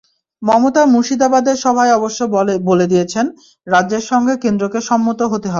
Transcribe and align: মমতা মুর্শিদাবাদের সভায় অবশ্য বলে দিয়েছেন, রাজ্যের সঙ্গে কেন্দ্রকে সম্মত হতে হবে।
মমতা 0.41 0.83
মুর্শিদাবাদের 0.85 1.57
সভায় 1.57 1.93
অবশ্য 1.93 2.19
বলে 2.69 2.85
দিয়েছেন, 2.87 3.25
রাজ্যের 3.67 4.03
সঙ্গে 4.11 4.33
কেন্দ্রকে 4.43 4.79
সম্মত 4.89 5.19
হতে 5.23 5.37
হবে। 5.37 5.49